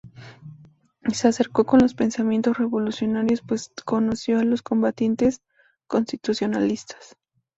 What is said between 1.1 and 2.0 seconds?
Se acercó con los